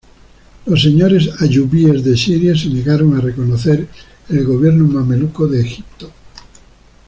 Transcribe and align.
Los 0.65 0.81
señores 0.81 1.29
ayubíes 1.43 2.03
de 2.03 2.17
Siria 2.17 2.57
se 2.57 2.69
negaron 2.69 3.13
a 3.15 3.21
reconocer 3.21 3.87
el 4.29 4.43
gobierno 4.45 4.87
mameluco 4.87 5.45
de 5.45 5.61
Egipto. 5.61 6.11